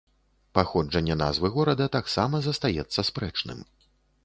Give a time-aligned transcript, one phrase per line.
[0.59, 3.65] Паходжанне назвы горада таксама застаецца спрэчным.